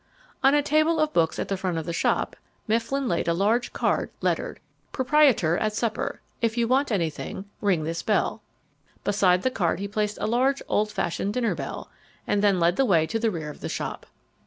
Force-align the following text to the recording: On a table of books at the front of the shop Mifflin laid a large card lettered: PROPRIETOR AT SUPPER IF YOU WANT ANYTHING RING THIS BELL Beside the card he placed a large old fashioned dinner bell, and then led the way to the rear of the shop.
On 0.43 0.55
a 0.55 0.63
table 0.63 0.99
of 0.99 1.13
books 1.13 1.37
at 1.37 1.47
the 1.47 1.55
front 1.55 1.77
of 1.77 1.85
the 1.85 1.93
shop 1.93 2.35
Mifflin 2.67 3.07
laid 3.07 3.27
a 3.27 3.35
large 3.35 3.71
card 3.71 4.09
lettered: 4.19 4.59
PROPRIETOR 4.93 5.59
AT 5.59 5.73
SUPPER 5.75 6.21
IF 6.41 6.57
YOU 6.57 6.67
WANT 6.67 6.91
ANYTHING 6.91 7.45
RING 7.61 7.83
THIS 7.83 8.01
BELL 8.01 8.41
Beside 9.03 9.43
the 9.43 9.51
card 9.51 9.79
he 9.79 9.87
placed 9.87 10.17
a 10.19 10.25
large 10.25 10.63
old 10.67 10.91
fashioned 10.91 11.35
dinner 11.35 11.53
bell, 11.53 11.91
and 12.25 12.43
then 12.43 12.59
led 12.59 12.77
the 12.77 12.85
way 12.85 13.05
to 13.05 13.19
the 13.19 13.29
rear 13.29 13.51
of 13.51 13.59
the 13.61 13.69
shop. 13.69 14.07